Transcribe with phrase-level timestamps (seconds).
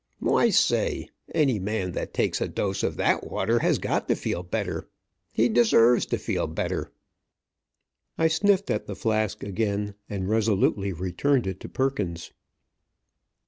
[0.17, 1.09] Why, say!
[1.35, 4.89] Any man that takes a dose of that water has got to feel better.
[5.31, 6.91] He deserves to feel better."
[8.17, 12.31] I sniffed at the flask again, and resolutely returned it to Perkins.